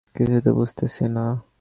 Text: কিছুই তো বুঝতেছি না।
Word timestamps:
কিছুই 0.15 0.41
তো 0.41 0.51
বুঝতেছি 0.53 1.03
না। 1.15 1.25